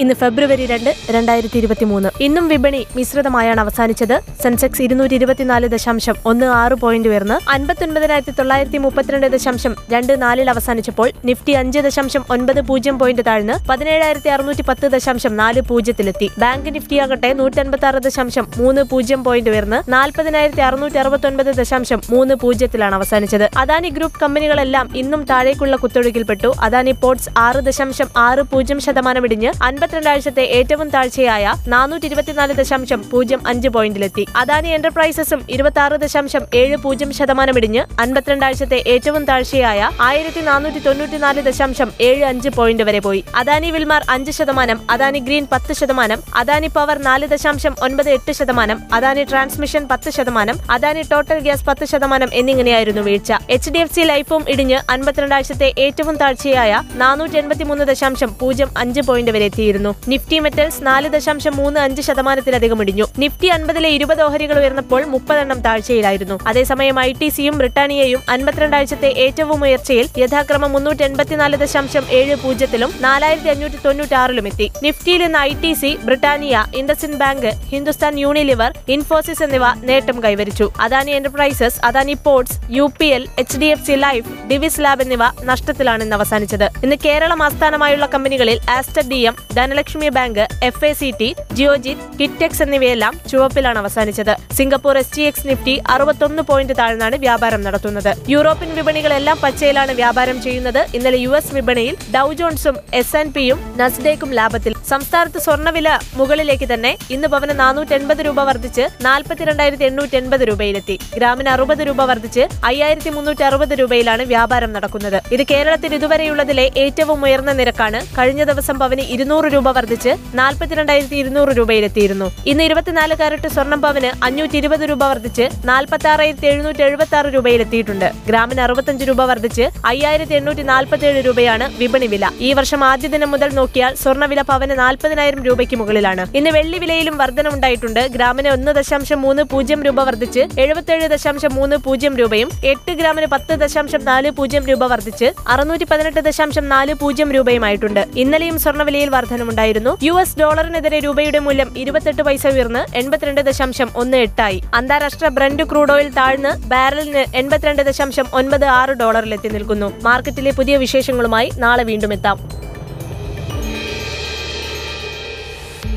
ഇന്ന് 0.00 0.14
ഫെബ്രുവരി 0.14 0.66
രണ്ട് 0.66 0.94
രണ്ടായിരത്തി 1.10 1.58
ഇരുപത്തി 1.58 1.84
മൂന്ന് 1.84 2.08
ഇന്നും 2.20 2.48
വിപണി 2.48 2.86
മിശ്രിതമായാണ് 2.96 3.60
അവസാനിച്ചത്. 3.60 4.20
സെൻസെക്സ് 4.42 4.82
ഇരുന്നൂറ്റി 4.82 5.14
ഇരുപത്തിനാല് 5.14 5.66
ദശാംശം 5.68 6.14
ഒന്ന് 6.26 6.46
ആറ് 6.46 6.72
പോയിന്റ് 6.72 7.08
ഉയർന്ന് 7.08 7.50
അൻപത്തൊൻപതിനായിരത്തി 7.50 8.30
തൊള്ളായിരത്തി 8.30 8.78
മുപ്പത്തിരണ്ട് 8.78 9.26
ദശാംശം 9.26 9.76
രണ്ട് 9.92 10.22
നാലിൽ 10.22 10.50
അവസാനിച്ചപ്പോൾ 10.50 11.10
നിഫ്റ്റി 11.24 11.52
അഞ്ച് 11.52 11.78
ദശാംശം 11.78 12.24
ഒൻപത് 12.30 12.60
പൂജ്യം 12.60 12.98
പോയിന്റ് 12.98 13.22
താഴ്ന്ന് 13.26 13.68
പതിനേഴായിരത്തി 13.68 14.28
അറുന്നൂറ്റി 14.28 14.62
പത്ത് 14.62 14.86
ദശാംശം 14.86 15.36
നാല് 15.36 15.60
പൂജ്യത്തിലെത്തി. 15.60 16.30
ബാങ്ക് 16.38 16.74
നിഫ്റ്റി 16.74 16.96
ആകട്ടെ 16.96 17.32
നൂറ്റൻപത്തി 17.32 17.86
ആറ് 17.86 18.02
ദശാംശം 18.02 18.46
മൂന്ന് 18.56 18.82
പൂജ്യം 18.82 19.24
പോയിന്റ് 19.24 19.50
ഉയർന്ന് 19.50 19.92
നാൽപ്പതിനായിരത്തി 19.92 20.60
അറുന്നൂറ്റി 20.60 20.96
അറുപത്തൊൻപത് 20.96 21.46
ദശാംശം 21.46 22.02
മൂന്ന് 22.10 22.34
പൂജ്യത്തിലാണ് 22.34 22.94
അവസാനിച്ചത്. 22.94 23.50
അദാനി 23.56 23.88
ഗ്രൂപ്പ് 23.88 24.20
കമ്പനികളെല്ലാം 24.20 24.96
ഇന്നും 24.96 25.24
താഴേക്കുള്ള 25.24 25.76
കുത്തൊഴുക്കിൽപ്പെട്ടു. 25.76 26.52
അദാനി 26.60 26.90
പോർട്സ് 26.90 27.30
ആറ് 27.38 27.56
ദശാംശം 27.56 28.08
ആറ് 28.16 28.42
പൂജ്യം 28.42 28.80
ശതമാനം 28.80 29.24
ഇടിഞ്ഞ് 29.24 29.52
അൻപത്തിരണ്ടാഴ്ചത്തെ 29.90 30.42
ഏറ്റവും 30.56 30.88
താഴ്ചയായ 30.94 31.44
നാനൂറ്റി 31.72 32.06
ഇരുപത്തിനാല് 32.08 32.52
ദശാംശം 32.58 33.00
പൂജ്യം 33.12 33.40
അഞ്ച് 33.50 33.68
പോയിന്റിലെത്തി. 33.74 34.24
അദാനി 34.40 34.68
എന്റർപ്രൈസസും 34.76 35.40
ഇരുപത്തി 35.54 35.80
ആറ് 35.84 35.96
ദശാംശം 36.02 36.42
ഏഴ് 36.60 36.76
പൂജ്യം 36.84 37.10
ശതമാനം 37.18 37.56
ഇടിഞ്ഞ് 37.60 37.82
അൻപത്തിരണ്ടാഴ്ചത്തെ 38.02 38.78
ഏറ്റവും 38.92 39.22
താഴ്ചയായ 39.30 39.88
ആയിരത്തി 40.08 40.42
നാനൂറ്റി 40.48 40.82
തൊണ്ണൂറ്റിനാല് 40.84 41.42
ദശാംശം 41.48 41.88
ഏഴ് 42.08 42.22
അഞ്ച് 42.28 42.52
പോയിന്റ് 42.58 42.86
വരെ 42.88 43.00
പോയി. 43.06 43.22
അദാനി 43.40 43.70
വിൽമാർ 43.76 44.04
അഞ്ച് 44.14 44.34
ശതമാനം 44.38 44.78
അദാനി 44.94 45.22
ഗ്രീൻ 45.28 45.46
പത്ത് 45.54 45.76
ശതമാനം 45.80 46.22
അദാനി 46.42 46.70
പവർ 46.76 47.00
നാല് 47.08 47.28
ദശാംശം 47.34 47.74
ഒൻപത് 47.88 48.10
എട്ട് 48.16 48.34
ശതമാനം 48.40 48.80
അദാനി 48.98 49.24
ട്രാൻസ്മിഷൻ 49.32 49.82
പത്ത് 49.92 50.12
ശതമാനം 50.18 50.58
അദാനി 50.76 51.04
ടോട്ടൽ 51.12 51.40
ഗ്യാസ് 51.48 51.66
പത്ത് 51.70 51.90
ശതമാനം 51.94 52.30
എന്നിങ്ങനെയായിരുന്നു 52.42 53.04
വീഴ്ച. 53.08 53.32
എച്ച് 53.56 53.72
ഡി 53.76 53.82
എഫ് 53.86 53.94
സി 53.98 54.04
ലൈഫും 54.12 54.44
ഇടിഞ്ഞ് 54.54 54.80
അൻപത്തിരണ്ടാഴ്ചത്തെ 54.96 55.70
ഏറ്റവും 55.86 56.16
താഴ്ചയായ 56.24 56.72
നാനൂറ്റി 57.04 57.38
എൺപത്തി 57.42 57.66
മൂന്ന് 57.72 57.86
ദശാംശം 57.92 58.32
പൂജ്യം 58.40 58.72
അഞ്ച് 58.84 59.04
പോയിന്റ് 59.10 59.34
വരെ 59.38 59.50
എത്തിയിരുന്നു 59.70 60.10
നിഫ്റ്റി 60.12 60.38
മെറ്റൽസ് 60.44 60.80
നാല് 60.88 61.08
ദശാംശം 61.14 61.54
മൂന്ന് 61.60 61.78
അഞ്ച് 61.84 62.02
ശതമാനത്തിലധികം 62.06 62.78
ഇടിഞ്ഞു. 62.82 63.06
നിഫ്റ്റി 63.22 63.48
അൻപതിലെ 63.56 63.88
ഇരുപത് 63.96 64.22
ഓഹരികൾ 64.26 64.56
ഉയർന്നപ്പോൾ 64.62 65.02
മുപ്പതെണ്ണം 65.12 65.58
താഴ്ചയിലായിരുന്നു. 65.66 66.36
അതേസമയം 66.50 66.96
ഐ 67.00 67.10
ടി 67.20 67.28
സിയും 67.36 67.54
ബ്രിട്ടാനിയയും 67.60 68.20
അൻപത്തിരണ്ടാഴ്ചത്തെ 68.34 69.10
ഏറ്റവും 69.24 69.60
ഉയർച്ചയിൽ 69.66 70.06
യഥാക്രമം 70.22 70.72
മുന്നൂറ്റി 70.76 71.04
എൺപത്തിനാല് 71.08 71.56
ദശാംശം 71.62 72.04
ഏഴ് 72.18 72.36
പൂജ്യത്തിലും 72.42 72.90
നാലായിരത്തി 73.06 73.50
അഞ്ഞൂറ്റി 73.54 73.78
തൊണ്ണൂറ്റി 73.86 74.16
ആറിലും 74.22 74.48
എത്തി. 74.50 74.66
നിഫ്റ്റിയിൽ 74.86 75.22
ഇന്ന് 75.28 75.40
I 75.50 75.52
T 75.62 75.72
C 75.82 75.90
Britannia 76.06 76.64
IndusInd 76.80 77.14
bank 77.22 77.50
Hindustan 77.72 78.14
Unilever 78.24 78.72
Infosys 78.96 79.44
എന്നിവ 79.48 79.66
നേട്ടം 79.90 80.18
കൈവരിച്ചു. 80.26 80.68
Adani 80.86 81.14
Enterprises 81.18 81.80
Adani 81.90 82.16
Ports 82.26 82.58
U 82.78 82.86
P 82.98 83.08
L 83.18 83.24
H 83.38 83.58
D 83.62 83.70
F 83.74 83.86
C 83.90 83.96
life 84.06 84.28
Divi's 84.50 84.82
lab 84.86 85.02
എന്നിവ 85.06 85.24
നഷ്ടത്തിലാണ് 85.52 86.02
ഇന്ന് 86.06 86.18
അവസാനിച്ചത്. 86.20 86.66
ഇന്ന് 86.84 86.96
കേരളം 87.06 87.40
ആസ്ഥാനമായുള്ള 87.48 88.06
കമ്പനികളിൽ 88.14 88.58
Aster 88.76 89.04
D 89.12 89.20
M 89.30 89.36
Dhanlaxmi 89.60 90.08
bank 90.16 90.44
F 90.68 90.84
A 90.88 90.90
C 90.98 91.08
T 91.20 91.28
Geojit 91.56 92.04
Kitex 92.18 92.62
എന്നിവയെല്ലാം 92.64 93.14
ചുവപ്പിലാണ് 93.30 93.78
അവസാനിച്ചത്. 93.82 94.32
Singapore 94.58 94.96
S 95.00 95.12
T 95.16 95.22
X 95.28 95.46
Nifty 95.48 95.74
അറുപത്തൊന്ന് 95.94 96.42
പോയിന്റ് 96.50 96.74
താഴ്ന്നാണ് 96.80 97.16
വ്യാപാരം 97.24 97.60
നടത്തുന്നത്. 97.66 98.10
യൂറോപ്യൻ 98.34 98.70
വിപണികളെല്ലാം 98.78 99.36
പച്ചയിലാണ് 99.42 99.92
വ്യാപാരം 100.00 100.36
ചെയ്യുന്നത്. 100.44 100.80
ഇന്നലെ 100.96 101.18
യു 101.24 101.32
എസ് 101.38 101.52
വിപണിയിൽ 101.56 101.96
ഡൌ 102.14 102.30
ജോൺസും 102.38 102.76
എസ് 103.00 103.16
എൻ 103.20 103.28
പിയും 103.34 103.58
നസ്ഡേക്കും 103.80 104.30
ലാഭത്തിൽ. 104.38 104.74
സംസ്ഥാനത്ത് 104.92 105.42
സ്വർണവില 105.46 105.88
മുകളിലേക്ക് 106.20 106.68
തന്നെ 106.72 106.92
ഇന്ന് 107.16 107.30
പവന് 107.34 107.56
നാനൂറ്റി 107.62 107.94
എൺപത് 107.98 108.22
രൂപ 108.28 108.40
വർദ്ധിച്ച് 108.50 108.86
നാൽപ്പത്തിരണ്ടായിരത്തി 109.08 109.86
എണ്ണൂറ്റി 109.90 110.18
എൺപത് 110.20 110.44
രൂപയിലെത്തി. 110.50 110.96
ഗ്രാമിന് 111.18 111.52
അറുപത് 111.56 111.84
രൂപ 111.90 112.00
വർദ്ധിച്ച് 112.12 112.46
അയ്യായിരത്തി 112.70 113.12
മുന്നൂറ്റി 113.18 113.46
അറുപത് 113.50 113.76
രൂപയിലാണ് 113.82 114.22
വ്യാപാരം 114.32 114.72
നടക്കുന്നത്. 114.78 115.18
ഇത് 115.36 115.44
കേരളത്തിൽ 115.52 115.90
ഇതുവരെയുള്ളതിലെ 116.00 116.66
ഏറ്റവും 116.86 117.20
ഉയർന്ന 117.28 117.52
നിരക്കാണ്. 117.60 118.00
കഴിഞ്ഞ 118.18 118.42
ദിവസം 118.52 118.78
പവന് 118.84 119.06
ഇരുന്നൂറ് 119.16 119.48
രൂപ 119.52 119.68
വർദ്ധിച്ച് 119.70 120.14
നാൽപ്പത്തിരണ്ടായിരത്തി 120.34 121.16
ഇരുന്നൂറ് 121.16 121.48
രൂപയിലെത്തിയിരുന്നു. 121.48 122.28
ഇന്ന് 122.46 122.64
ഇരുപത്തിനാല് 122.64 123.14
കാരറ്റ് 123.14 123.48
സ്വർണം 123.48 123.82
പവന് 123.82 124.24
അഞ്ഞൂറ്റി 124.24 124.56
ഇരുപത് 124.56 124.84
രൂപ 124.90 125.02
വർദ്ധിച്ച് 125.04 125.48
നാൽപ്പത്തി 125.64 126.08
ആറായിരത്തി 126.08 126.46
എഴുന്നൂറ്റി 126.46 126.82
എഴുപത്തി 126.82 127.16
ആറ് 127.16 127.26
രൂപയിലെത്തിയിട്ടുണ്ട്. 127.26 128.12
ഗ്രാമിന് 128.28 128.60
അറുപത്തഞ്ച് 128.60 129.04
രൂപ 129.04 129.24
വർദ്ധിച്ച് 129.24 129.68
അയ്യായിരത്തി 129.86 130.34
എണ്ണൂറ്റി 130.34 130.62
നാൽപ്പത്തി 130.62 131.06
ഏഴ് 131.06 131.20
രൂപയാണ് 131.26 131.66
വിപണി 131.78 132.06
വില. 132.06 132.30
ഈ 132.40 132.52
വർഷം 132.52 132.84
ആദ്യ 132.84 133.08
ദിനം 133.08 133.30
മുതൽ 133.30 133.50
നോക്കിയാൽ 133.54 133.94
സ്വർണവില 133.94 134.40
പവന് 134.42 134.78
നാൽപ്പതിനായിരം 134.78 135.44
രൂപയ്ക്ക് 135.44 135.76
മുകളിലാണ്. 135.76 136.26
ഇന്ന് 136.36 136.50
വെള്ളി 136.50 136.78
വിലയിലും 136.78 137.16
വർധനമുണ്ടായിട്ടുണ്ട്. 137.18 138.00
ഗ്രാമിന് 138.06 138.48
ഒന്ന് 138.48 138.72
ദശാംശം 138.72 139.22
മൂന്ന് 139.22 139.42
പൂജ്യം 139.42 139.82
രൂപ 139.82 140.00
വർദ്ധിച്ച് 140.02 140.42
എഴുപത്തേഴ് 140.60 141.08
ദശാംശം 141.08 141.54
മൂന്ന് 141.54 141.76
പൂജ്യം 141.76 142.16
രൂപയും 142.16 142.50
എട്ട് 142.64 142.92
ഗ്രാമിന് 142.92 143.26
പത്ത് 143.26 143.54
ദശാംശം 143.60 144.04
നാല് 144.04 144.30
പൂജ്യം 144.30 144.66
രൂപ 144.66 144.84
വർദ്ധിച്ച് 144.84 145.30
അറുന്നൂറ്റി 145.48 145.84
പതിനെട്ട് 145.84 146.20
ദശാംശം 146.20 146.68
നാല് 146.68 146.94
പൂജ്യം 146.94 147.32
രൂപയുമായിട്ടുണ്ട്. 147.32 148.06
ഇന്നലെയും 148.16 148.58
സ്വർണവിലയിൽ 148.58 149.10
വർധനമുണ്ടായിരുന്നു 149.40 149.92
യു 150.06 150.14
എസ് 150.22 150.38
ഡോളറിനെതിരെ 150.40 150.98
രൂപയുടെ 151.04 151.38
മൂല്യം 151.44 151.68
ഇരുപത്തെട്ട് 151.82 152.22
പൈസ 152.26 152.44
ഉയർന്ന് 152.54 152.82
എൺപത്തിരണ്ട് 153.00 153.40
ദശാംശം 153.48 153.88
ഒന്ന് 154.02 154.16
എട്ടായി. 154.24 154.58
അന്താരാഷ്ട്ര 154.74 155.28
ബ്രണ്ട് 155.36 155.62
ക്രൂഡ് 155.70 155.92
ഓയിൽ 155.92 156.08
താഴ്ന്ന് 156.18 156.52
ബാരലിന് 156.72 157.22
എൺപത്തിരണ്ട് 157.40 157.82
ദശാംശം 157.88 158.26
ഒൻപത് 158.32 158.66
ആറ് 158.80 158.94
ഡോളറിലെത്തി 159.02 159.48
നിൽക്കുന്നു. 159.56 159.88
മാർക്കറ്റിലെ 160.02 160.52
പുതിയ 160.58 160.76
വിശേഷങ്ങളുമായി 160.84 161.50
നാളെ 161.64 161.84
വീണ്ടും 161.90 162.12
എത്താം. 162.12 162.38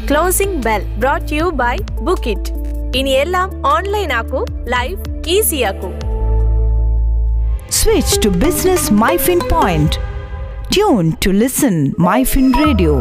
Closing 0.09 0.58
bell 0.68 0.84
brought 1.02 1.34
you 1.34 1.46
by 1.64 1.76
book 2.08 2.30
it 2.30 2.52
ഇനി 3.00 3.14
എല്ലാം 3.24 3.50
ഓൺലൈൻ 3.76 4.09
ആക്കൂ 4.22 4.42
life 4.76 5.02
easy 5.36 5.59
ആക്കൂ. 5.70 5.92
Switch 7.80 8.18
to 8.26 8.30
business 8.46 8.88
MyFin 9.03 9.40
point 9.52 9.98
tune 10.76 11.03
to 11.26 11.32
listen 11.44 11.76
MyFin 12.09 12.48
Radio. 12.66 12.94